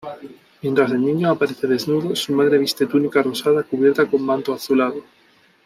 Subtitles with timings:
[0.63, 5.03] Mientras el Niño aparece desnudo, su Madre viste túnica rosada, cubierta con manto azulado.